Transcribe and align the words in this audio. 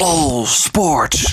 All 0.00 0.44
Sports 0.44 1.32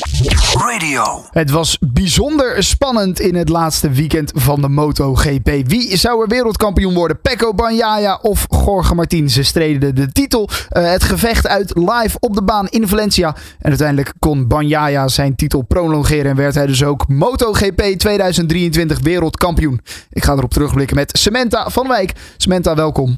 Radio. 0.54 1.26
Het 1.32 1.50
was 1.50 1.78
bijzonder 1.80 2.64
spannend 2.64 3.20
in 3.20 3.36
het 3.36 3.50
laatste 3.50 3.90
weekend 3.90 4.32
van 4.36 4.62
de 4.62 4.70
MotoGP. 4.70 5.50
Wie 5.66 5.98
zou 5.98 6.22
er 6.22 6.28
wereldkampioen 6.28 6.94
worden? 6.94 7.22
Pecco 7.22 7.54
Bagnaia 7.54 8.20
of 8.22 8.46
Jorge 8.50 8.96
Martin? 8.96 9.30
Ze 9.30 9.44
streden 9.44 9.96
de 9.96 10.12
titel. 10.12 10.50
Uh, 10.72 10.92
het 10.92 11.04
gevecht 11.04 11.48
uit 11.48 11.76
live 11.76 12.18
op 12.20 12.34
de 12.34 12.44
baan 12.44 12.68
in 12.68 12.88
Valencia. 12.88 13.36
En 13.60 13.70
uiteindelijk 13.70 14.14
kon 14.20 14.48
Bagnaia 14.48 15.08
zijn 15.08 15.36
titel 15.36 15.62
prolongeren 15.62 16.32
en 16.32 16.36
werd 16.36 16.56
hij 16.56 16.66
dus 16.66 16.84
ook 16.84 17.08
MotoGP 17.08 17.82
2023 17.98 19.00
wereldkampioen. 19.00 19.82
Ik 20.10 20.24
ga 20.24 20.34
erop 20.34 20.54
terugblikken 20.54 20.96
met 20.96 21.18
Samantha 21.18 21.70
van 21.70 21.88
Wijk. 21.88 22.14
Samantha, 22.38 22.76
welkom. 22.76 23.18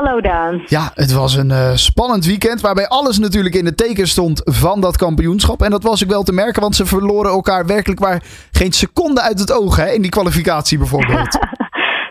Hallo 0.00 0.20
Daan. 0.20 0.62
Ja, 0.66 0.90
het 0.94 1.12
was 1.12 1.36
een 1.36 1.50
uh, 1.50 1.70
spannend 1.74 2.26
weekend 2.26 2.60
waarbij 2.60 2.88
alles 2.88 3.18
natuurlijk 3.18 3.54
in 3.54 3.64
het 3.64 3.76
teken 3.76 4.08
stond 4.08 4.42
van 4.44 4.80
dat 4.80 4.96
kampioenschap. 4.96 5.62
En 5.62 5.70
dat 5.70 5.82
was 5.82 6.02
ik 6.02 6.08
wel 6.08 6.22
te 6.22 6.32
merken, 6.32 6.62
want 6.62 6.76
ze 6.76 6.86
verloren 6.86 7.30
elkaar 7.30 7.66
werkelijk 7.66 8.00
waar 8.00 8.22
geen 8.50 8.72
seconde 8.72 9.20
uit 9.22 9.38
het 9.38 9.52
oog 9.52 9.76
hè, 9.76 9.90
in 9.90 10.02
die 10.02 10.10
kwalificatie 10.10 10.78
bijvoorbeeld. 10.78 11.38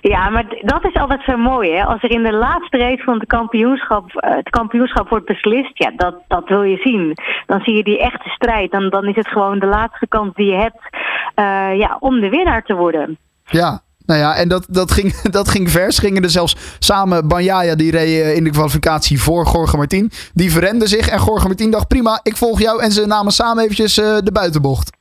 Ja, 0.02 0.30
maar 0.30 0.46
dat 0.62 0.86
is 0.86 0.94
altijd 0.94 1.24
zo 1.24 1.38
mooi, 1.38 1.72
hè? 1.72 1.84
Als 1.84 2.04
er 2.04 2.12
in 2.12 2.24
de 2.24 2.34
laatste 2.34 2.78
race 2.78 3.04
van 3.04 3.20
het 3.20 3.28
kampioenschap, 3.28 4.12
uh, 4.14 4.36
het 4.36 4.50
kampioenschap 4.50 5.10
wordt 5.10 5.26
beslist, 5.26 5.72
ja, 5.74 5.92
dat, 5.96 6.16
dat 6.28 6.48
wil 6.48 6.64
je 6.64 6.78
zien. 6.78 7.14
Dan 7.46 7.60
zie 7.62 7.76
je 7.76 7.84
die 7.84 8.00
echte 8.00 8.30
strijd. 8.30 8.72
Dan, 8.72 8.90
dan 8.90 9.06
is 9.08 9.16
het 9.16 9.28
gewoon 9.28 9.60
de 9.60 9.66
laatste 9.66 10.08
kans 10.08 10.34
die 10.34 10.46
je 10.46 10.58
hebt 10.58 10.84
uh, 11.36 11.80
ja, 11.80 11.98
om 12.00 12.20
de 12.20 12.30
winnaar 12.30 12.64
te 12.64 12.74
worden. 12.76 13.18
Ja, 13.46 13.82
nou 14.10 14.22
ja, 14.22 14.36
en 14.36 14.48
dat, 14.48 14.66
dat, 14.70 14.92
ging, 14.92 15.16
dat 15.38 15.50
ging 15.50 15.72
vers. 15.72 15.98
Gingen 15.98 16.24
er 16.24 16.30
zelfs 16.30 16.56
samen. 16.80 17.28
Banjaya 17.28 17.76
die 17.76 17.92
reed 17.92 18.22
eh, 18.22 18.36
in 18.36 18.44
de 18.44 18.50
kwalificatie 18.50 19.22
voor 19.22 19.46
Gorge 19.46 19.78
Martin. 19.78 20.12
Die 20.34 20.52
verrende 20.52 20.88
zich. 20.88 21.08
En 21.08 21.20
Gorge 21.20 21.48
Martin 21.48 21.72
dacht: 21.72 21.88
prima, 21.88 22.20
ik 22.24 22.38
volg 22.38 22.60
jou. 22.60 22.82
En 22.82 22.92
ze 22.92 23.06
namen 23.06 23.32
samen 23.32 23.64
eventjes 23.64 23.98
uh, 23.98 24.18
de 24.24 24.32
buitenbocht. 24.32 24.98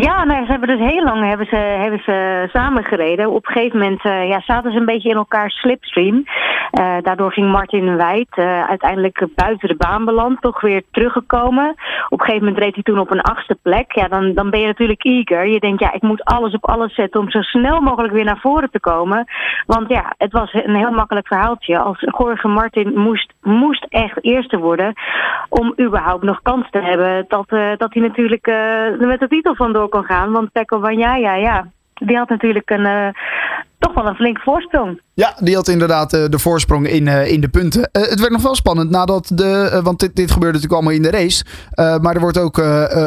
Ja, 0.00 0.24
nou, 0.24 0.44
ze 0.44 0.50
hebben 0.50 0.78
dus 0.78 0.90
heel 0.90 1.02
lang 1.04 1.28
hebben 1.28 1.46
ze, 1.46 1.56
hebben 1.56 2.00
ze 2.04 2.48
samengereden. 2.52 3.30
Op 3.30 3.46
een 3.46 3.52
gegeven 3.52 3.78
moment 3.78 4.04
uh, 4.04 4.28
ja, 4.28 4.40
zaten 4.40 4.72
ze 4.72 4.78
een 4.78 4.84
beetje 4.84 5.08
in 5.10 5.16
elkaar 5.16 5.50
slipstream. 5.50 6.14
Uh, 6.14 6.96
daardoor 7.02 7.32
ging 7.32 7.50
Martin 7.50 7.96
Wijd 7.96 8.28
uh, 8.34 8.68
uiteindelijk 8.68 9.26
buiten 9.34 9.68
de 9.68 9.76
baan 9.76 10.04
beland, 10.04 10.40
toch 10.40 10.60
weer 10.60 10.82
teruggekomen. 10.90 11.70
Op 12.08 12.20
een 12.20 12.26
gegeven 12.26 12.46
moment 12.46 12.62
reed 12.62 12.74
hij 12.74 12.82
toen 12.82 12.98
op 12.98 13.10
een 13.10 13.20
achtste 13.20 13.58
plek. 13.62 13.92
Ja, 13.92 14.08
dan, 14.08 14.34
dan 14.34 14.50
ben 14.50 14.60
je 14.60 14.66
natuurlijk 14.66 15.04
eager. 15.04 15.46
Je 15.46 15.60
denkt, 15.60 15.80
ja, 15.80 15.92
ik 15.92 16.02
moet 16.02 16.24
alles 16.24 16.54
op 16.54 16.68
alles 16.68 16.94
zetten 16.94 17.20
om 17.20 17.30
zo 17.30 17.40
snel 17.40 17.80
mogelijk 17.80 18.12
weer 18.12 18.24
naar 18.24 18.40
voren 18.40 18.70
te 18.70 18.80
komen. 18.80 19.24
Want 19.66 19.88
ja, 19.88 20.14
het 20.18 20.32
was 20.32 20.52
een 20.52 20.76
heel 20.76 20.92
makkelijk 20.92 21.26
verhaaltje. 21.26 21.78
Als 21.78 22.00
Jorge 22.18 22.48
Martin 22.48 22.98
moest, 22.98 23.32
moest 23.42 23.86
echt 23.88 24.24
eerste 24.24 24.58
worden 24.58 24.92
om 25.48 25.74
überhaupt 25.80 26.22
nog 26.22 26.42
kans 26.42 26.70
te 26.70 26.80
hebben 26.80 27.24
dat, 27.28 27.48
dat 27.78 27.94
hij 27.94 28.02
natuurlijk 28.02 28.46
met 28.98 29.20
de 29.20 29.28
titel 29.28 29.54
vandoor 29.54 29.83
kan 29.88 30.04
gaan. 30.04 30.32
Want 30.32 30.52
Pecco 30.52 30.80
Bagnaia, 30.80 31.34
ja, 31.34 31.66
die 31.94 32.16
had 32.16 32.28
natuurlijk 32.28 32.70
een, 32.70 32.84
uh, 32.86 33.08
toch 33.78 33.94
wel 33.94 34.06
een 34.06 34.14
flinke 34.14 34.40
voorsprong. 34.40 35.00
Ja, 35.14 35.34
die 35.38 35.54
had 35.54 35.68
inderdaad 35.68 36.14
uh, 36.14 36.24
de 36.24 36.38
voorsprong 36.38 36.88
in, 36.88 37.06
uh, 37.06 37.32
in 37.32 37.40
de 37.40 37.48
punten. 37.48 37.88
het 37.92 38.20
werd 38.20 38.30
nog 38.30 38.42
wel 38.42 38.54
spannend 38.54 38.90
nadat 38.90 39.30
de. 39.34 39.80
want 39.84 40.00
dit, 40.00 40.16
dit 40.16 40.30
gebeurde 40.30 40.58
natuurlijk 40.58 40.82
allemaal 40.82 41.04
in 41.04 41.10
de 41.10 41.10
race. 41.10 41.44
maar 42.00 42.14
er 42.14 42.20
wordt 42.20 42.38
ook 42.38 42.56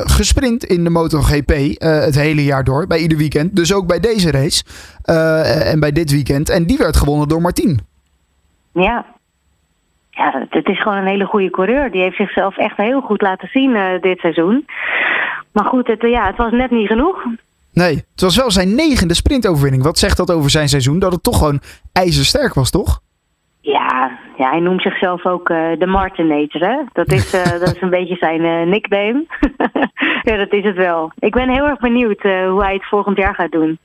gesprint 0.05 0.63
in 0.63 0.83
de 0.83 0.89
MotoGP 0.89 1.51
het 1.77 2.15
hele 2.15 2.43
jaar 2.43 2.63
door. 2.63 2.87
Bij 2.87 2.99
ieder 2.99 3.17
weekend. 3.17 3.55
Dus 3.55 3.73
ook 3.73 3.87
bij 3.87 3.99
deze 3.99 4.31
race. 4.31 4.63
en 5.71 5.79
bij 5.79 5.91
dit 5.91 6.11
weekend. 6.11 6.49
En 6.49 6.65
die 6.65 6.77
werd 6.77 6.97
gewonnen 6.97 7.27
door 7.27 7.41
Martin. 7.41 7.79
Ja, 8.73 9.05
ja, 10.09 10.45
het 10.49 10.67
is 10.67 10.81
gewoon 10.81 10.97
een 10.97 11.07
hele 11.07 11.25
goede 11.25 11.49
coureur. 11.49 11.91
Die 11.91 12.01
heeft 12.01 12.15
zichzelf 12.15 12.57
echt 12.57 12.77
heel 12.77 13.01
goed 13.01 13.21
laten 13.21 13.47
zien 13.47 13.99
dit 14.01 14.19
seizoen. 14.19 14.65
Maar 15.57 15.65
goed, 15.65 15.87
het, 15.87 16.01
ja, 16.01 16.25
het 16.25 16.37
was 16.37 16.51
net 16.51 16.71
niet 16.71 16.87
genoeg. 16.87 17.25
Nee, 17.73 17.95
het 17.95 18.21
was 18.21 18.35
wel 18.35 18.51
zijn 18.51 18.75
negende 18.75 19.13
sprintoverwinning. 19.13 19.83
Wat 19.83 19.97
zegt 19.97 20.17
dat 20.17 20.31
over 20.31 20.49
zijn 20.49 20.69
seizoen? 20.69 20.99
Dat 20.99 21.11
het 21.11 21.23
toch 21.23 21.37
gewoon 21.37 21.61
ijzersterk 21.93 22.53
was, 22.53 22.69
toch? 22.69 22.99
Ja, 23.61 24.19
ja 24.37 24.49
hij 24.49 24.59
noemt 24.59 24.81
zichzelf 24.81 25.25
ook 25.25 25.49
uh, 25.49 25.79
de 25.79 25.85
Martinator. 25.85 26.61
Hè? 26.61 26.77
Dat, 26.93 27.11
is, 27.11 27.33
uh, 27.33 27.43
dat 27.63 27.75
is 27.75 27.81
een 27.81 27.89
beetje 27.89 28.15
zijn 28.15 28.41
uh, 28.41 28.65
nickname. 28.65 29.25
ja, 30.29 30.37
dat 30.37 30.53
is 30.53 30.63
het 30.63 30.75
wel. 30.75 31.11
Ik 31.19 31.33
ben 31.33 31.49
heel 31.49 31.67
erg 31.67 31.79
benieuwd 31.79 32.21
hoe 32.21 32.63
hij 32.63 32.73
het 32.73 32.87
volgend 32.87 33.17
jaar 33.17 33.35
gaat 33.35 33.51
doen. 33.51 33.77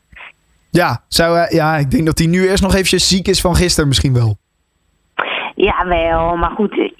Ja, 0.71 1.03
zou, 1.09 1.55
ja, 1.55 1.77
ik 1.77 1.91
denk 1.91 2.07
dat 2.07 2.19
hij 2.19 2.27
nu 2.27 2.49
eerst 2.49 2.63
nog 2.63 2.73
eventjes 2.73 3.09
ziek 3.09 3.29
is 3.29 3.41
van 3.41 3.57
gisteren 3.57 3.89
misschien 3.89 4.15
wel. 4.15 4.37
Ja, 5.55 5.87
wel. 5.87 6.37
Maar 6.37 6.51
goed, 6.51 6.92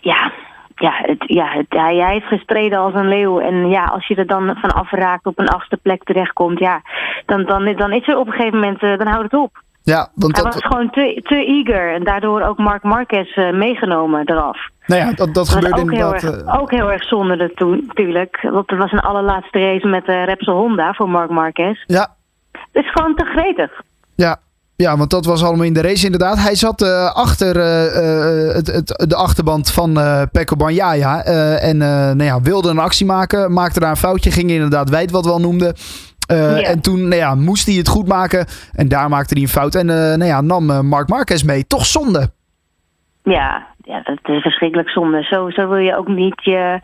ja, 0.83 0.93
het, 1.03 1.23
ja 1.27 1.47
het, 1.49 1.67
hij, 1.69 1.97
hij, 1.97 2.13
heeft 2.13 2.27
gestreden 2.27 2.79
als 2.79 2.95
een 2.95 3.09
leeuw. 3.09 3.41
En 3.41 3.69
ja, 3.69 3.85
als 3.85 4.07
je 4.07 4.15
er 4.15 4.27
dan 4.27 4.57
van 4.61 4.75
afraakt 4.75 5.27
op 5.27 5.39
een 5.39 5.49
achtste 5.49 5.77
plek 5.77 6.05
terechtkomt, 6.05 6.59
ja, 6.59 6.83
dan, 7.27 7.45
dan, 7.45 7.75
dan 7.77 7.93
is 7.93 8.09
er 8.09 8.19
op 8.19 8.27
een 8.27 8.33
gegeven 8.33 8.59
moment, 8.59 8.83
uh, 8.83 8.99
dan 8.99 9.07
houdt 9.07 9.33
het 9.33 9.41
op. 9.41 9.63
Ja, 9.83 10.09
want 10.15 10.37
hij 10.37 10.45
was 10.45 10.57
gewoon 10.59 10.91
te, 10.91 11.21
te 11.23 11.35
eager 11.35 11.95
en 11.95 12.05
daardoor 12.05 12.43
ook 12.43 12.59
Mark 12.59 12.83
Marquez 12.83 13.37
uh, 13.37 13.53
meegenomen 13.53 14.29
eraf. 14.29 14.59
Nou 14.87 15.01
ja, 15.01 15.13
dat, 15.13 15.35
dat 15.35 15.49
gebeurde 15.49 15.75
ook 15.75 15.81
inderdaad. 15.81 16.23
Heel 16.23 16.33
erg, 16.33 16.43
uh, 16.43 16.61
ook 16.61 16.71
heel 16.71 16.93
erg 16.93 17.05
zonde 17.05 17.53
toen, 17.55 17.85
natuurlijk. 17.87 18.39
Want 18.43 18.71
het 18.71 18.79
was 18.79 18.93
een 18.93 19.01
allerlaatste 19.01 19.59
race 19.59 19.87
met 19.87 20.07
Repsol 20.07 20.57
Honda 20.57 20.93
voor 20.93 21.09
Mark 21.09 21.31
Marquez. 21.31 21.85
Ja. 21.87 22.15
Het 22.53 22.85
is 22.85 22.91
gewoon 22.91 23.15
te 23.15 23.25
gretig. 23.25 23.83
Ja, 24.15 24.37
ja, 24.83 24.97
want 24.97 25.11
dat 25.11 25.25
was 25.25 25.45
allemaal 25.45 25.67
in 25.67 25.73
de 25.73 25.83
race 25.83 26.05
inderdaad. 26.05 26.39
Hij 26.39 26.55
zat 26.55 26.83
uh, 26.83 27.15
achter 27.15 27.57
uh, 27.57 28.55
het, 28.55 28.67
het, 28.67 29.05
de 29.09 29.17
achterband 29.17 29.71
van 29.71 29.99
uh, 29.99 30.23
Pecco 30.33 30.57
Bagnaia. 30.57 31.23
en 31.61 31.77
nou 31.77 32.25
ja, 32.25 32.41
wilde 32.41 32.71
een 32.71 32.79
actie 32.79 33.07
maken. 33.07 33.53
Maakte 33.53 33.81
daar 33.81 33.91
een 33.91 33.97
foutje. 33.97 34.31
Ging 34.31 34.51
inderdaad 34.51 34.91
wijd 34.91 35.11
wat 35.11 35.25
we 35.25 35.31
al 35.31 35.41
noemden. 35.41 35.75
Ja. 36.27 36.61
En 36.61 36.81
toen 36.81 37.01
nou 37.01 37.15
ja, 37.15 37.35
moest 37.35 37.67
hij 37.67 37.75
het 37.75 37.89
goed 37.89 38.09
maken. 38.09 38.47
En 38.73 38.89
daar 38.89 39.09
maakte 39.09 39.35
hij 39.35 39.43
een 39.43 39.49
fout. 39.49 39.75
En 39.75 39.87
nou 39.87 40.25
ja, 40.25 40.41
nam 40.41 40.87
Mark 40.87 41.09
Marquez 41.09 41.43
mee. 41.43 41.67
Toch 41.67 41.87
zonde. 41.87 42.31
Ja, 43.23 43.67
ja, 43.85 44.01
dat 44.03 44.19
is 44.23 44.43
verschrikkelijk 44.43 44.89
zonde. 44.89 45.23
Zo, 45.23 45.51
zo 45.51 45.69
wil 45.69 45.79
je 45.79 45.97
ook 45.97 46.09
niet 46.09 46.45
je, 46.45 46.79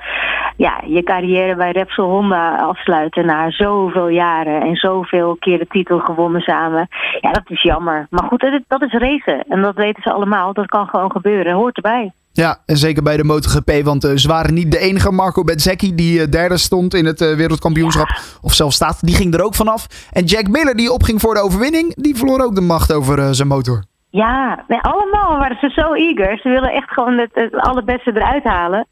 ja, 0.58 0.82
je 0.86 1.02
carrière 1.02 1.56
bij 1.56 1.70
Repsol 1.70 2.10
Honda 2.10 2.56
afsluiten 2.56 3.26
na 3.26 3.50
zoveel 3.50 4.08
jaren 4.08 4.60
en 4.60 4.76
zoveel 4.76 5.36
keer 5.36 5.58
de 5.58 5.66
titel 5.68 5.98
gewonnen 5.98 6.40
samen. 6.40 6.88
Ja, 7.20 7.32
dat 7.32 7.42
is 7.46 7.62
jammer. 7.62 8.06
Maar 8.10 8.24
goed, 8.24 8.62
dat 8.68 8.82
is 8.82 8.92
racen. 8.92 9.44
En 9.48 9.62
dat 9.62 9.74
weten 9.74 10.02
ze 10.02 10.12
allemaal. 10.12 10.52
Dat 10.52 10.66
kan 10.66 10.86
gewoon 10.86 11.10
gebeuren. 11.10 11.54
Hoort 11.54 11.76
erbij. 11.76 12.12
Ja, 12.32 12.58
en 12.66 12.76
zeker 12.76 13.02
bij 13.02 13.16
de 13.16 13.24
MotoGP, 13.24 13.70
want 13.84 14.04
uh, 14.04 14.16
ze 14.16 14.28
waren 14.28 14.54
niet 14.54 14.72
de 14.72 14.78
enige. 14.78 15.12
Marco 15.12 15.44
Bezzecchi, 15.44 15.94
die 15.94 16.20
uh, 16.20 16.26
derde 16.30 16.56
stond 16.56 16.94
in 16.94 17.04
het 17.04 17.20
uh, 17.20 17.36
wereldkampioenschap, 17.36 18.08
ja. 18.08 18.20
of 18.40 18.54
zelfs 18.54 18.76
staat, 18.76 18.98
die 19.00 19.14
ging 19.14 19.34
er 19.34 19.44
ook 19.44 19.54
vanaf. 19.54 19.86
En 20.12 20.24
Jack 20.24 20.48
Miller, 20.48 20.76
die 20.76 20.92
opging 20.92 21.20
voor 21.20 21.34
de 21.34 21.40
overwinning, 21.40 21.94
die 21.94 22.16
verloor 22.16 22.40
ook 22.40 22.54
de 22.54 22.60
macht 22.60 22.92
over 22.92 23.34
zijn 23.34 23.48
motor. 23.48 23.87
Ja, 24.10 24.64
nee, 24.68 24.80
allemaal 24.80 25.38
waren 25.38 25.56
ze 25.60 25.68
zo 25.68 25.92
eager. 25.92 26.38
Ze 26.38 26.48
willen 26.48 26.72
echt 26.72 26.90
gewoon 26.90 27.18
het, 27.18 27.30
het 27.34 27.56
allerbeste 27.56 28.10
eruit 28.14 28.44
halen. 28.44 28.86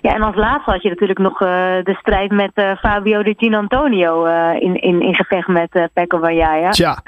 Ja, 0.00 0.14
en 0.14 0.22
als 0.22 0.34
laatste 0.34 0.70
had 0.70 0.82
je 0.82 0.88
natuurlijk 0.88 1.18
nog 1.18 1.40
uh, 1.40 1.48
de 1.82 1.96
strijd 2.00 2.30
met 2.30 2.50
uh, 2.54 2.76
Fabio 2.76 3.22
Di 3.22 3.34
Gianantonio 3.36 4.26
uh, 4.26 4.54
in, 4.54 4.74
in, 4.80 5.00
in 5.00 5.14
gevecht 5.14 5.48
met 5.48 5.74
uh, 5.74 5.84
Pecco 5.92 6.18
Bagnaia. 6.18 6.70
Tja. 6.70 7.02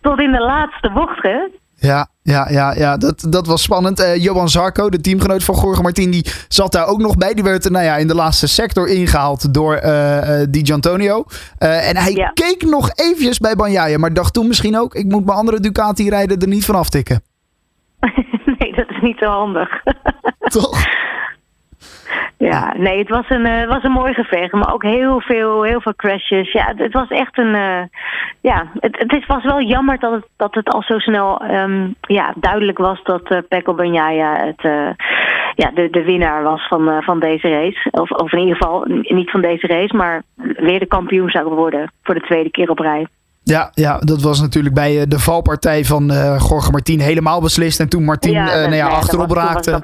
Tot 0.00 0.20
in 0.20 0.32
de 0.32 0.40
laatste 0.40 0.90
bocht, 0.90 1.22
hè? 1.22 1.38
Ja, 1.74 2.08
ja, 2.26 2.48
ja, 2.50 2.74
ja 2.74 2.96
dat, 2.96 3.26
dat 3.28 3.46
was 3.46 3.62
spannend. 3.62 4.00
Uh, 4.00 4.16
Johan 4.16 4.48
Zarco, 4.48 4.90
de 4.90 5.00
teamgenoot 5.00 5.44
van 5.44 5.54
Jorge 5.54 5.82
Martin, 5.82 6.10
die 6.10 6.26
zat 6.48 6.72
daar 6.72 6.86
ook 6.86 6.98
nog 6.98 7.16
bij. 7.16 7.34
Die 7.34 7.44
werd 7.44 7.70
nou 7.70 7.84
ja, 7.84 7.96
in 7.96 8.06
de 8.06 8.14
laatste 8.14 8.46
sector 8.46 8.88
ingehaald 8.88 9.54
door 9.54 9.80
uh, 9.84 10.40
uh, 10.40 10.46
Di 10.50 10.64
Giantonio. 10.64 11.24
en 11.58 11.96
hij 11.96 12.12
ja. 12.12 12.30
keek 12.34 12.62
nog 12.62 12.90
eventjes 12.94 13.38
bij 13.38 13.56
Banjaja, 13.56 13.98
maar 13.98 14.14
dacht 14.14 14.34
toen 14.34 14.46
misschien 14.46 14.78
ook... 14.78 14.94
ik 14.94 15.04
moet 15.04 15.24
mijn 15.24 15.38
andere 15.38 15.60
Ducati 15.60 16.10
rijden 16.10 16.38
er 16.38 16.48
niet 16.48 16.64
van 16.64 16.74
aftikken. 16.74 17.22
nee, 18.58 18.72
dat 18.74 18.90
is 18.90 19.00
niet 19.00 19.18
zo 19.18 19.26
handig. 19.26 19.68
Toch? 20.38 20.78
Ja, 22.38 22.74
nee, 22.76 22.98
het 22.98 23.08
was 23.08 23.24
een, 23.28 23.46
uh, 23.46 23.64
was 23.64 23.82
een 23.82 23.90
mooi 23.90 24.14
gevecht, 24.14 24.52
maar 24.52 24.72
ook 24.72 24.82
heel 24.82 25.20
veel, 25.20 25.62
heel 25.62 25.80
veel 25.80 25.94
crashes. 25.94 26.52
Ja, 26.52 26.72
het, 26.76 26.92
was 26.92 27.08
echt 27.08 27.38
een. 27.38 27.54
Uh, 27.54 27.82
ja, 28.40 28.70
het, 28.78 28.98
het 28.98 29.12
is, 29.12 29.26
was 29.26 29.44
wel 29.44 29.60
jammer 29.60 29.98
dat 29.98 30.12
het, 30.12 30.26
dat 30.36 30.54
het 30.54 30.68
al 30.68 30.82
zo 30.82 30.98
snel 30.98 31.42
um, 31.50 31.94
ja, 32.00 32.32
duidelijk 32.36 32.78
was 32.78 33.02
dat 33.02 33.30
uh, 33.30 33.38
Pecco 33.48 33.74
Bagnaia 33.74 34.44
het, 34.46 34.60
ja, 35.54 35.70
de, 35.74 35.90
de 35.90 36.02
winnaar 36.04 36.42
was 36.42 36.68
van, 36.68 37.02
van 37.02 37.20
deze 37.20 37.48
race. 37.48 37.88
Of, 37.90 38.10
of 38.10 38.32
in 38.32 38.38
ieder 38.38 38.56
geval 38.56 38.84
niet 39.02 39.30
van 39.30 39.40
deze 39.40 39.66
race, 39.66 39.96
maar 39.96 40.22
weer 40.56 40.78
de 40.78 40.86
kampioen 40.86 41.30
zou 41.30 41.54
worden 41.54 41.92
voor 42.02 42.14
de 42.14 42.20
tweede 42.20 42.50
keer 42.50 42.70
op 42.70 42.78
rij. 42.78 43.06
Ja, 43.50 43.70
ja, 43.74 43.98
dat 43.98 44.22
was 44.22 44.40
natuurlijk 44.40 44.74
bij 44.74 45.06
de 45.06 45.18
valpartij 45.18 45.84
van 45.84 46.12
uh, 46.12 46.36
Jorge 46.48 46.70
Martin 46.70 47.00
helemaal 47.00 47.40
beslist. 47.40 47.80
En 47.80 47.88
toen 47.88 48.04
Martin 48.04 48.32
ja, 48.32 48.46
uh, 48.46 48.62
nou 48.62 48.74
ja, 48.74 48.88
achterop 48.88 49.28
was, 49.28 49.36
raakte. 49.36 49.80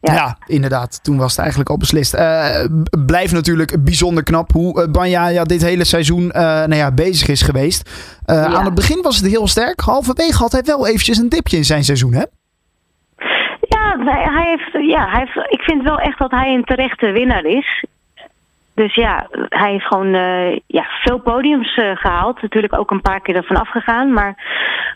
Ja. 0.00 0.14
ja. 0.14 0.36
inderdaad. 0.46 1.04
Toen 1.04 1.16
was 1.16 1.30
het 1.30 1.38
eigenlijk 1.40 1.70
al 1.70 1.76
beslist. 1.76 2.14
Uh, 2.14 2.64
blijft 3.06 3.32
natuurlijk 3.32 3.84
bijzonder 3.84 4.22
knap 4.22 4.52
hoe 4.52 4.88
Banja 4.88 5.28
ja, 5.28 5.44
dit 5.44 5.62
hele 5.62 5.84
seizoen 5.84 6.26
nou 6.34 6.74
ja, 6.74 6.92
bezig 6.92 7.28
is 7.28 7.42
geweest. 7.42 7.90
Aan 8.24 8.64
het 8.64 8.74
begin 8.74 9.02
was 9.02 9.16
het 9.16 9.26
heel 9.26 9.46
sterk. 9.46 9.80
Halverwege 9.80 10.38
had 10.38 10.52
hij 10.52 10.62
wel 10.64 10.86
eventjes 10.86 11.18
een 11.18 11.28
dipje 11.28 11.56
in 11.56 11.64
zijn 11.64 11.84
seizoen, 11.84 12.12
hè? 12.12 12.24
Ja, 13.60 13.96
Ja, 14.04 14.32
hij 14.32 14.46
heeft, 14.48 14.86
ja 14.88 15.10
hij 15.10 15.20
heeft, 15.20 15.52
ik 15.52 15.60
vind 15.60 15.82
wel 15.82 15.98
echt 15.98 16.18
dat 16.18 16.30
hij 16.30 16.54
een 16.54 16.64
terechte 16.64 17.10
winnaar 17.10 17.44
is. 17.44 17.84
Dus 18.76 18.94
ja, 18.94 19.26
hij 19.48 19.70
heeft 19.70 19.86
gewoon 19.86 20.14
uh, 20.14 20.56
ja, 20.66 20.84
veel 21.02 21.18
podiums 21.18 21.76
uh, 21.76 21.96
gehaald. 21.96 22.42
Natuurlijk 22.42 22.78
ook 22.78 22.90
een 22.90 23.00
paar 23.00 23.20
keer 23.20 23.36
ervan 23.36 23.56
afgegaan. 23.56 24.12
Maar 24.12 24.34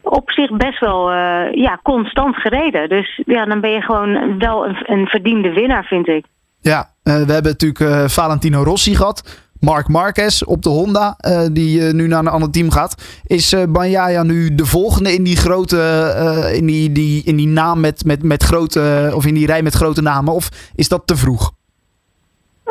op 0.02 0.30
zich 0.30 0.56
best 0.56 0.80
wel 0.80 1.12
uh, 1.12 1.52
ja, 1.52 1.80
constant 1.82 2.36
gereden. 2.36 2.88
Dus 2.88 3.22
ja, 3.26 3.44
dan 3.44 3.60
ben 3.60 3.70
je 3.70 3.80
gewoon 3.80 4.38
wel 4.38 4.66
een, 4.66 4.76
een 4.82 5.06
verdiende 5.06 5.52
winnaar, 5.52 5.84
vind 5.84 6.08
ik. 6.08 6.24
Ja, 6.60 6.88
we 7.02 7.32
hebben 7.32 7.56
natuurlijk 7.58 8.10
Valentino 8.10 8.62
Rossi 8.62 8.96
gehad. 8.96 9.48
Mark 9.60 9.88
Marquez 9.88 10.42
op 10.42 10.62
de 10.62 10.68
Honda, 10.68 11.16
die 11.52 11.82
nu 11.82 12.06
naar 12.06 12.18
een 12.18 12.28
ander 12.28 12.50
team 12.50 12.70
gaat. 12.70 13.20
Is 13.26 13.56
Banjaya 13.68 14.22
nu 14.22 14.54
de 14.54 14.66
volgende 14.66 15.14
in 15.14 15.24
die 15.24 15.36
grote, 15.36 16.52
in, 16.54 16.66
die, 16.66 16.92
die, 16.92 17.24
in 17.24 17.36
die 17.36 17.48
naam 17.48 17.80
met, 17.80 18.04
met, 18.04 18.22
met 18.22 18.42
grote, 18.42 19.12
of 19.14 19.26
in 19.26 19.34
die 19.34 19.46
rij 19.46 19.62
met 19.62 19.74
grote 19.74 20.02
namen? 20.02 20.34
Of 20.34 20.48
is 20.74 20.88
dat 20.88 21.06
te 21.06 21.16
vroeg? 21.16 21.52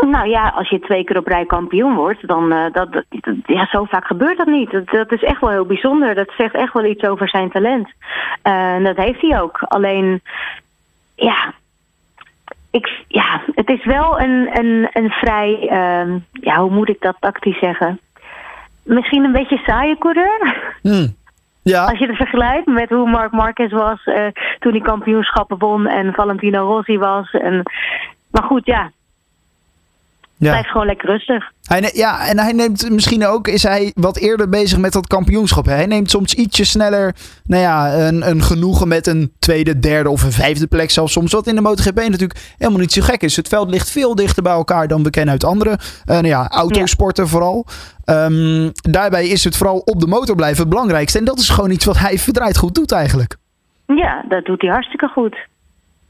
Nou 0.01 0.29
ja, 0.29 0.49
als 0.55 0.69
je 0.69 0.79
twee 0.79 1.03
keer 1.03 1.17
op 1.17 1.27
rij 1.27 1.45
kampioen 1.45 1.95
wordt, 1.95 2.27
dan 2.27 2.49
dat, 2.49 2.91
dat, 2.91 3.03
ja, 3.45 3.67
zo 3.71 3.83
vaak 3.83 4.05
gebeurt 4.05 4.37
dat 4.37 4.47
niet. 4.47 4.71
Dat, 4.71 4.87
dat, 4.87 5.11
is 5.11 5.23
echt 5.23 5.41
wel 5.41 5.49
heel 5.49 5.65
bijzonder. 5.65 6.15
Dat 6.15 6.31
zegt 6.37 6.53
echt 6.53 6.73
wel 6.73 6.85
iets 6.85 7.03
over 7.03 7.29
zijn 7.29 7.49
talent. 7.49 7.89
En 8.41 8.83
dat 8.83 8.95
heeft 8.95 9.21
hij 9.21 9.41
ook. 9.41 9.57
Alleen, 9.59 10.21
ja, 11.15 11.53
ik, 12.71 13.03
ja, 13.07 13.41
het 13.55 13.69
is 13.69 13.85
wel 13.85 14.19
een, 14.19 14.49
een, 14.59 14.89
een 14.93 15.09
vrij, 15.09 15.59
uh, 15.61 16.15
ja, 16.31 16.61
hoe 16.61 16.71
moet 16.71 16.89
ik 16.89 17.01
dat 17.01 17.15
tactisch 17.19 17.59
zeggen? 17.59 17.99
Misschien 18.83 19.23
een 19.23 19.31
beetje 19.31 19.57
saaie 19.57 19.97
coureur. 19.97 20.73
Hmm. 20.81 21.17
Ja. 21.61 21.85
Als 21.85 21.99
je 21.99 22.07
het 22.07 22.15
vergelijkt 22.15 22.65
met 22.65 22.89
hoe 22.89 23.09
Mark 23.09 23.31
Marquez 23.31 23.71
was 23.71 24.05
uh, 24.05 24.27
toen 24.59 24.71
hij 24.71 24.81
kampioenschappen 24.81 25.57
won 25.57 25.87
en 25.87 26.13
Valentino 26.13 26.67
Rossi 26.67 26.97
was. 26.97 27.31
En, 27.31 27.63
maar 28.31 28.43
goed, 28.43 28.65
ja, 28.65 28.91
ja. 30.39 30.49
Blijft 30.49 30.69
gewoon 30.69 30.85
lekker 30.85 31.09
rustig. 31.09 31.51
Hij 31.63 31.91
ja, 31.93 32.27
en 32.27 32.39
hij 32.39 32.51
neemt 32.51 32.89
misschien 32.89 33.25
ook, 33.25 33.47
is 33.47 33.63
hij 33.63 33.91
wat 33.95 34.17
eerder 34.17 34.49
bezig 34.49 34.77
met 34.77 34.93
dat 34.93 35.07
kampioenschap. 35.07 35.65
Hij 35.65 35.85
neemt 35.85 36.09
soms 36.09 36.33
ietsje 36.33 36.65
sneller, 36.65 37.15
nou 37.43 37.61
ja, 37.61 37.93
een, 38.07 38.29
een 38.29 38.41
genoegen 38.41 38.87
met 38.87 39.07
een 39.07 39.33
tweede, 39.39 39.79
derde 39.79 40.09
of 40.09 40.23
een 40.23 40.31
vijfde 40.31 40.67
plek 40.67 40.91
zelfs 40.91 41.13
soms. 41.13 41.31
Wat 41.31 41.47
in 41.47 41.55
de 41.55 41.61
MotoGP 41.61 41.95
natuurlijk 41.95 42.39
helemaal 42.57 42.79
niet 42.79 42.91
zo 42.91 43.01
gek 43.01 43.21
is. 43.21 43.35
Het 43.35 43.47
veld 43.47 43.69
ligt 43.69 43.91
veel 43.91 44.15
dichter 44.15 44.43
bij 44.43 44.53
elkaar 44.53 44.87
dan 44.87 45.03
we 45.03 45.09
kennen 45.09 45.33
uit 45.33 45.43
andere, 45.43 45.69
uh, 45.69 45.77
nou 46.05 46.27
ja, 46.27 46.47
autosporten 46.47 47.23
ja. 47.23 47.29
vooral. 47.29 47.65
Um, 48.05 48.71
daarbij 48.73 49.27
is 49.27 49.43
het 49.43 49.57
vooral 49.57 49.77
op 49.77 49.99
de 49.99 50.07
motor 50.07 50.35
blijven 50.35 50.59
het 50.59 50.69
belangrijkste. 50.69 51.19
En 51.19 51.25
dat 51.25 51.39
is 51.39 51.49
gewoon 51.49 51.71
iets 51.71 51.85
wat 51.85 51.97
hij 51.97 52.17
verdraaid 52.17 52.57
goed 52.57 52.75
doet 52.75 52.91
eigenlijk. 52.91 53.35
Ja, 53.85 54.25
dat 54.27 54.45
doet 54.45 54.61
hij 54.61 54.71
hartstikke 54.71 55.07
goed. 55.07 55.37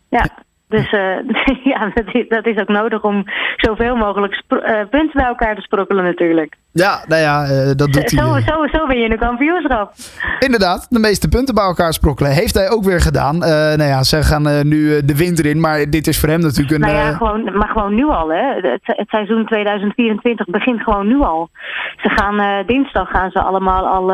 Ja. 0.10 0.30
Dus 0.69 0.92
uh, 0.92 1.18
ja, 1.74 1.92
dat 1.94 2.16
is, 2.16 2.25
dat 2.27 2.45
is, 2.45 2.57
ook 2.57 2.68
nodig 2.68 3.04
om 3.04 3.24
zoveel 3.56 3.95
mogelijk 3.95 4.44
uh, 4.50 4.60
punten 4.89 5.12
bij 5.13 5.25
elkaar 5.25 5.56
te 5.56 5.62
sprokkelen 5.62 6.04
natuurlijk. 6.04 6.56
Ja, 6.71 7.04
nou 7.07 7.21
ja, 7.21 7.44
uh, 7.44 7.75
dat 7.75 7.94
doet 7.94 8.10
zo, 8.10 8.31
hij. 8.31 8.42
Zo, 8.42 8.68
zo 8.71 8.88
ben 8.88 8.98
je 8.98 9.06
in 9.06 9.12
een 9.12 9.18
kampioenschap. 9.18 9.92
Inderdaad, 10.39 10.88
de 10.89 11.00
meeste 11.00 11.27
punten 11.27 11.56
bij 11.56 11.63
elkaar 11.63 11.94
sprokkelen. 11.94 12.31
Heeft 12.31 12.54
hij 12.54 12.69
ook 12.69 12.83
weer 12.83 13.01
gedaan. 13.01 13.38
nou 13.38 13.83
ja, 13.83 14.04
ze 14.04 14.24
gaan 14.24 14.68
nu 14.68 15.06
de 15.06 15.16
winter 15.16 15.45
in, 15.45 15.60
maar 15.60 15.89
dit 15.89 16.07
is 16.07 16.19
voor 16.19 16.30
hem 16.30 16.39
natuurlijk 16.39 16.71
een... 16.71 16.80
Nou 16.80 16.94
ja, 16.94 17.12
gewoon, 17.12 17.44
maar 17.57 17.69
gewoon 17.69 17.95
nu 17.95 18.06
al 18.06 18.30
hè. 18.30 18.54
Het, 18.54 18.81
het, 18.83 19.10
seizoen 19.10 19.45
2024 19.45 20.45
begint 20.45 20.81
gewoon 20.81 21.07
nu 21.07 21.19
al. 21.19 21.50
Ze 21.98 22.10
gaan 22.10 22.66
dinsdag 22.66 23.10
gaan 23.10 23.31
ze 23.31 23.42
allemaal 23.42 23.88
al 23.88 24.12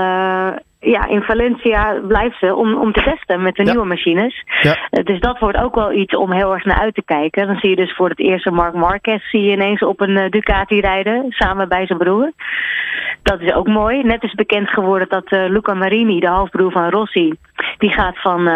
ja, 0.80 1.08
in 1.08 1.22
Valencia 1.22 2.00
blijft 2.08 2.38
ze 2.40 2.56
om, 2.56 2.76
om 2.76 2.94
te 2.94 3.02
testen 3.02 3.42
met 3.42 3.56
de 3.56 3.64
nieuwe 3.64 3.86
machines. 3.86 4.44
Ja. 4.62 4.78
Uh, 4.92 5.04
dus 5.04 5.20
dat 5.20 5.40
wordt 5.40 5.58
ook 5.58 5.76
wel 5.76 5.92
iets 5.92 6.16
om 6.16 6.32
heel 6.32 6.54
erg 6.54 6.66
naar 6.66 6.80
uit 6.80 6.96
te 6.96 7.04
kijken. 7.06 7.48
Dan 7.48 7.60
zie 7.60 7.70
je 7.70 7.76
dus 7.76 7.96
voor 7.96 8.10
het 8.10 8.20
eerste 8.20 8.52
Mark 8.52 8.74
Marquez 8.74 9.30
zie 9.30 9.42
je 9.42 9.52
ineens 9.52 9.82
op 9.82 10.02
een 10.02 10.18
uh, 10.18 10.30
Ducati 10.30 10.80
rijden, 10.80 11.26
samen 11.30 11.70
bij 11.70 11.86
zijn 11.86 12.00
broer. 12.00 12.32
Dat 13.26 13.42
is 13.42 13.54
ook 13.54 13.68
mooi. 13.68 14.04
Net 14.04 14.24
is 14.24 14.34
bekend 14.34 14.70
geworden 14.70 15.10
dat 15.10 15.32
uh, 15.32 15.50
Luca 15.50 15.74
Marini, 15.74 16.20
de 16.20 16.28
halfbroer 16.28 16.72
van 16.72 16.90
Rossi, 16.90 17.34
die 17.78 17.92
gaat 17.92 18.22
van, 18.22 18.50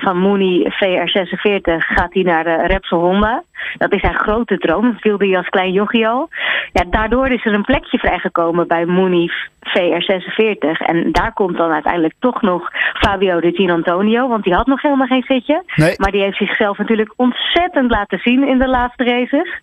van 0.00 0.18
Mooney 0.18 0.72
VR46 0.72 1.76
gaat 1.76 2.14
hij 2.14 2.22
naar 2.22 2.44
de 2.44 2.66
Repsol 2.66 3.00
Honda. 3.00 3.42
Dat 3.78 3.92
is 3.92 4.00
zijn 4.00 4.18
grote 4.18 4.58
droom. 4.58 4.92
Dat 4.92 5.02
wilde 5.02 5.26
hij 5.26 5.36
als 5.36 5.48
klein 5.48 5.72
jochie 5.72 6.08
al. 6.08 6.28
Ja, 6.72 6.84
daardoor 6.90 7.28
is 7.28 7.44
er 7.44 7.54
een 7.54 7.64
plekje 7.64 7.98
vrijgekomen 7.98 8.68
bij 8.68 8.84
Mooney 8.84 9.30
VR46. 9.68 10.86
En 10.86 11.12
daar 11.12 11.32
komt 11.32 11.56
dan 11.56 11.70
uiteindelijk 11.70 12.14
toch 12.18 12.42
nog 12.42 12.70
Fabio 12.94 13.40
de 13.40 13.52
Gin 13.52 13.70
Antonio. 13.70 14.28
Want 14.28 14.44
die 14.44 14.54
had 14.54 14.66
nog 14.66 14.82
helemaal 14.82 15.06
geen 15.06 15.24
zitje. 15.26 15.62
Nee. 15.74 15.94
Maar 15.96 16.10
die 16.10 16.22
heeft 16.22 16.36
zichzelf 16.36 16.78
natuurlijk 16.78 17.12
ontzettend 17.16 17.90
laten 17.90 18.18
zien 18.18 18.48
in 18.48 18.58
de 18.58 18.68
laatste 18.68 19.04
races. 19.04 19.60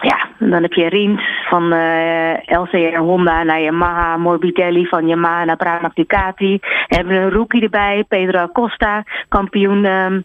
Ja, 0.00 0.28
dan 0.38 0.62
heb 0.62 0.72
je 0.72 0.88
Rins 0.88 1.22
van 1.48 1.72
uh, 1.72 2.32
LCR 2.44 2.96
Honda 2.96 3.42
naar 3.42 3.60
Yamaha, 3.60 4.16
Morbidelli 4.16 4.86
van 4.86 5.08
Yamaha 5.08 5.44
naar 5.44 5.56
Pramac 5.56 5.94
Ducati. 5.94 6.58
We 6.60 6.96
hebben 6.96 7.16
een 7.16 7.30
rookie 7.30 7.62
erbij, 7.62 8.04
Pedro 8.08 8.38
Acosta, 8.38 9.04
kampioen 9.28 9.84
um, 9.84 10.24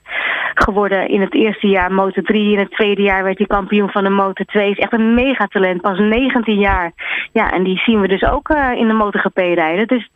geworden 0.54 1.10
in 1.10 1.22
het 1.22 1.34
eerste 1.34 1.68
jaar 1.68 1.92
Motor 1.92 2.24
3. 2.24 2.52
In 2.52 2.60
het 2.60 2.72
tweede 2.72 3.02
jaar 3.02 3.24
werd 3.24 3.38
hij 3.38 3.48
kampioen 3.48 3.90
van 3.90 4.04
de 4.04 4.10
Motor 4.10 4.46
2. 4.46 4.70
Is 4.70 4.78
echt 4.78 4.94
een 4.94 5.14
megatalent, 5.14 5.82
pas 5.82 6.00
19 6.00 6.60
jaar. 6.60 6.92
Ja, 7.32 7.52
en 7.52 7.64
die 7.64 7.78
zien 7.78 8.02
we 8.02 8.08
dus 8.08 8.24
ook 8.24 8.50
uh, 8.50 8.72
in 8.76 8.88
de 8.88 8.94
MotoGP 8.94 9.38
rijden. 9.38 9.88
Dus 9.88 10.10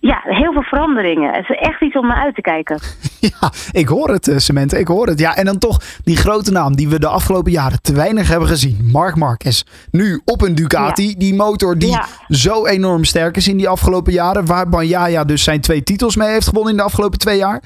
ja, 0.00 0.20
heel 0.24 0.52
veel 0.52 0.62
veranderingen. 0.62 1.32
Het 1.32 1.50
is 1.50 1.56
echt 1.56 1.80
iets 1.80 1.96
om 1.96 2.06
naar 2.06 2.24
uit 2.24 2.34
te 2.34 2.40
kijken. 2.40 2.78
Ja, 3.40 3.52
ik 3.70 3.88
hoor 3.88 4.10
het, 4.10 4.32
Cement. 4.36 4.72
Ik 4.74 4.88
hoor 4.88 5.06
het. 5.06 5.18
Ja, 5.18 5.36
en 5.36 5.44
dan 5.44 5.58
toch 5.58 5.80
die 6.04 6.16
grote 6.16 6.50
naam 6.50 6.76
die 6.76 6.88
we 6.88 6.98
de 6.98 7.06
afgelopen 7.06 7.52
jaren 7.52 7.82
te 7.82 7.92
weinig 7.92 8.28
hebben 8.28 8.48
gezien. 8.48 8.78
Mark 8.92 9.16
Marquez. 9.16 9.62
Nu 9.90 10.20
op 10.24 10.42
een 10.42 10.54
Ducati. 10.54 11.08
Ja. 11.08 11.14
Die 11.18 11.34
motor 11.34 11.78
die 11.78 11.88
Ja. 11.90 12.06
zo 12.28 12.66
enorm 12.66 13.04
sterk 13.04 13.36
is 13.36 13.48
in 13.48 13.56
die 13.56 13.68
afgelopen 13.68 14.12
jaren. 14.12 14.46
Waar 14.46 14.68
Banjaya 14.68 15.24
dus 15.24 15.42
zijn 15.42 15.60
twee 15.60 15.82
titels 15.82 16.16
mee 16.16 16.28
heeft 16.28 16.46
gewonnen 16.48 16.70
in 16.72 16.76
de 16.78 16.84
afgelopen 16.84 17.18
twee 17.18 17.38
jaar. 17.38 17.62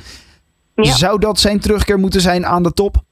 Ja. 0.75 0.93
Zou 0.97 1.19
dat 1.19 1.41
zijn 1.41 1.61
terugkeer 1.61 1.99
moeten 1.99 2.21
zijn 2.21 2.47
aan 2.47 2.62
de 2.62 2.73
top? 2.73 3.04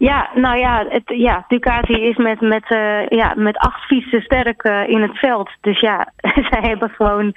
Ja, 0.00 0.30
nou 0.34 0.58
ja, 0.58 0.84
het, 0.88 1.02
ja 1.06 1.44
Ducati 1.48 1.92
is 1.92 2.16
met, 2.16 2.40
met, 2.40 2.70
uh, 2.70 3.06
ja, 3.08 3.32
met 3.36 3.56
acht 3.56 3.84
fietsen 3.84 4.22
sterk 4.22 4.64
uh, 4.64 4.88
in 4.88 5.02
het 5.02 5.18
veld. 5.18 5.50
Dus 5.60 5.80
ja, 5.80 6.12
zij 6.50 6.60
hebben 6.60 6.90
gewoon. 6.90 7.32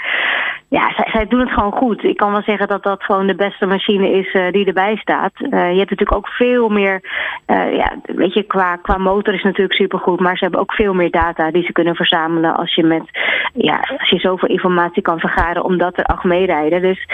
Ja, 0.67 0.93
zij, 0.95 1.09
zij 1.11 1.27
doen 1.27 1.39
het 1.39 1.51
gewoon 1.51 1.71
goed. 1.71 2.03
Ik 2.03 2.17
kan 2.17 2.31
wel 2.31 2.41
zeggen 2.41 2.67
dat 2.67 2.83
dat 2.83 3.03
gewoon 3.03 3.27
de 3.27 3.35
beste 3.35 3.65
machine 3.65 4.09
is 4.09 4.33
uh, 4.33 4.51
die 4.51 4.65
erbij 4.65 4.95
staat. 4.95 5.31
je 5.37 5.47
hebt 5.47 5.89
natuurlijk 5.89 6.15
ook 6.15 6.27
veel 6.27 6.69
meer. 6.69 7.01
ja, 7.47 7.95
weet 8.05 8.33
je, 8.33 8.43
qua, 8.43 8.75
qua 8.75 8.97
motor 8.97 9.33
is 9.33 9.43
natuurlijk 9.43 9.73
supergoed. 9.73 10.19
Maar 10.19 10.37
ze 10.37 10.43
hebben 10.43 10.61
ook 10.61 10.73
veel 10.73 10.93
meer 10.93 11.11
data 11.11 11.51
die 11.51 11.63
ze 11.63 11.71
kunnen 11.71 11.95
verzamelen. 11.95 12.55
Als 12.55 12.75
je, 12.75 12.83
met, 12.83 13.03
ja, 13.53 13.79
als 13.97 14.09
je 14.09 14.19
zoveel 14.19 14.49
informatie 14.49 15.01
kan 15.01 15.19
vergaren 15.19 15.63
omdat 15.63 15.97
er 15.97 16.05
acht 16.05 16.23
meerijden. 16.23 16.81
Dus 16.81 17.07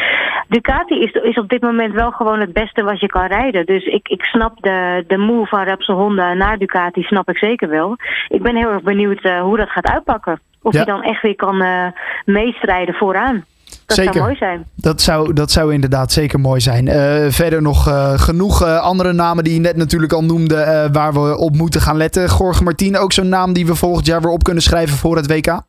Ducati 0.47 1.00
is, 1.00 1.12
is 1.12 1.38
op 1.38 1.50
dit 1.50 1.62
moment 1.62 1.93
wel 1.93 2.12
gewoon 2.12 2.39
het 2.39 2.53
beste 2.53 2.83
wat 2.83 3.00
je 3.00 3.07
kan 3.07 3.25
rijden. 3.25 3.65
Dus 3.65 3.85
ik, 3.85 4.07
ik 4.07 4.24
snap 4.24 4.62
de, 4.62 5.03
de 5.07 5.17
van 5.46 5.63
Repsol 5.63 5.96
Honda 5.96 6.34
naar 6.34 6.58
Ducati, 6.58 7.01
snap 7.01 7.29
ik 7.29 7.38
zeker 7.38 7.69
wel. 7.69 7.96
Ik 8.27 8.41
ben 8.43 8.55
heel 8.55 8.69
erg 8.72 8.81
benieuwd 8.84 9.24
uh, 9.25 9.41
hoe 9.41 9.58
dat 9.58 9.69
gaat 9.69 9.88
uitpakken. 9.88 10.39
Of 10.62 10.74
Ja. 10.74 10.84
hij 10.84 10.93
dan 10.93 11.03
echt 11.03 11.22
weer 11.22 11.36
kan 11.36 11.62
uh, 11.62 11.86
meestrijden 12.25 12.93
vooraan. 12.96 13.46
Dat 13.86 13.98
Zeker. 13.98 14.13
zou 14.13 14.25
mooi 14.25 14.38
zijn. 14.38 14.65
Dat 14.75 15.01
zou, 15.01 15.34
dat 15.34 15.51
zou 15.51 15.74
inderdaad 15.74 16.12
zeker 16.12 16.39
mooi 16.39 16.60
zijn. 16.62 16.88
Eh, 16.88 17.25
verder 17.29 17.62
nog 17.62 17.88
eh, 17.88 18.13
genoeg 18.19 18.63
eh, 18.63 18.79
andere 18.79 19.13
namen 19.13 19.43
die 19.43 19.53
je 19.53 19.60
net 19.60 19.75
natuurlijk 19.75 20.13
al 20.13 20.24
noemde. 20.24 20.55
eh, 20.55 20.86
waar 20.91 21.13
we 21.13 21.38
op 21.38 21.55
moeten 21.55 21.81
gaan 21.81 21.98
letten. 21.98 22.27
Jorge 22.38 22.63
Martin, 22.63 22.98
ook 22.98 23.13
zo'n 23.13 23.29
naam 23.29 23.53
die 23.53 23.65
we 23.65 23.75
volgend 23.75 24.05
jaar 24.05 24.22
weer 24.22 24.31
op 24.31 24.43
kunnen 24.43 24.63
schrijven 24.63 24.98
voor 24.98 25.15
het 25.15 25.27
WK. 25.31 25.62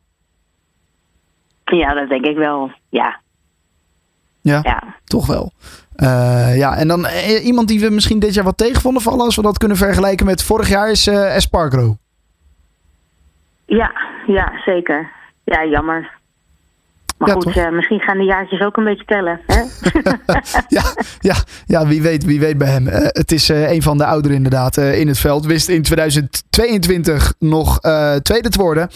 Ja, 1.64 1.94
dat 1.94 2.08
denk 2.08 2.24
ik 2.26 2.36
wel. 2.36 2.70
Ja, 2.88 3.20
Ja, 4.42 4.60
ja. 4.62 4.82
toch 5.04 5.26
wel. 5.26 5.52
Eh, 6.00 6.56
ja, 6.56 6.76
en 6.76 6.88
dan 6.88 7.06
eh, 7.06 7.44
iemand 7.44 7.68
die 7.68 7.80
we 7.80 7.90
misschien 7.90 8.18
dit 8.18 8.34
jaar 8.34 8.44
wat 8.44 8.58
tegen 8.58 8.80
vonden 8.80 9.02
vallen. 9.02 9.24
Als 9.24 9.36
we 9.36 9.42
dat 9.42 9.58
kunnen 9.58 9.76
vergelijken 9.76 10.26
met 10.26 10.42
vorig 10.42 10.68
jaar 10.68 10.90
is 10.90 11.06
eh 11.06 11.36
Espargaro. 11.36 11.96
Ja, 13.66 13.92
ja, 14.26 14.52
zeker. 14.64 15.10
Ja, 15.44 15.64
jammer. 15.64 16.19
Maar 17.20 17.28
Ja, 17.28 17.34
goed, 17.34 17.56
eh, 17.56 17.70
misschien 17.70 18.00
gaan 18.00 18.18
de 18.18 18.24
jaartjes 18.24 18.60
ook 18.60 18.76
een 18.76 18.84
beetje 18.84 19.04
tellen. 19.04 19.40
Hè? 19.46 19.62
ja, 20.78 20.82
ja, 21.18 21.34
ja, 21.66 21.86
wie 21.86 22.02
weet, 22.02 22.24
wie 22.24 22.40
weet 22.40 22.58
bij 22.58 22.68
hem. 22.68 22.88
Eh, 22.88 23.06
het 23.06 23.32
is 23.32 23.48
eh, 23.48 23.70
een 23.70 23.82
van 23.82 23.98
de 23.98 24.04
ouderen 24.04 24.36
inderdaad 24.36 24.76
in 24.76 25.08
het 25.08 25.18
veld. 25.18 25.46
Wist 25.46 25.68
in 25.68 25.82
2022 25.82 27.34
nog 27.38 27.78
tweede 28.22 28.48
te 28.48 28.58
worden. 28.58 28.88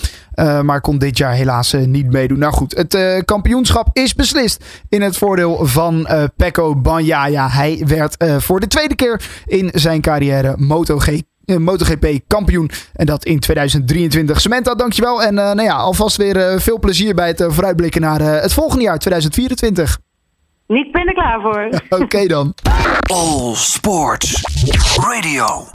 maar 0.62 0.80
kon 0.80 0.98
dit 0.98 1.18
jaar 1.18 1.32
helaas 1.32 1.72
niet 1.72 2.12
meedoen. 2.12 2.38
Nou 2.38 2.52
goed, 2.52 2.76
het 2.76 3.24
kampioenschap 3.24 3.88
is 3.92 4.14
beslist 4.14 4.64
in 4.88 5.02
het 5.02 5.16
voordeel 5.16 5.66
van 5.66 6.08
Pecco 6.36 6.76
Bagnaia. 6.76 7.48
Hij 7.48 7.82
werd 7.86 8.24
voor 8.38 8.60
de 8.60 8.66
tweede 8.66 8.94
keer 8.94 9.20
in 9.46 9.70
zijn 9.72 10.00
carrière 10.00 10.54
MotoG 10.56 11.08
eh, 11.08 11.18
MotoGP 11.46 12.20
kampioen. 12.26 12.70
En 12.94 13.06
dat 13.06 13.24
in 13.24 13.40
2023. 13.40 14.40
Samantha, 14.40 14.74
dankjewel. 14.74 15.22
En 15.22 15.38
eh, 15.38 15.44
nou 15.44 15.62
ja, 15.62 15.74
alvast 15.74 16.16
weer 16.16 16.36
eh, 16.36 16.58
veel 16.58 16.78
plezier 16.78 17.14
bij 17.14 17.26
het 17.26 17.40
eh, 17.40 17.50
vooruitblikken 17.50 18.00
naar 18.00 18.20
het 18.20 18.52
volgende 18.52 18.84
jaar, 18.84 18.98
2024. 18.98 19.98
Ik 20.66 20.92
ben 20.92 21.06
er 21.06 21.14
klaar 21.14 21.40
voor. 21.40 21.80
Oké 22.00 22.26
dan. 22.26 22.54
All 23.12 23.54
Sports 23.54 24.42
Radio. 24.96 25.72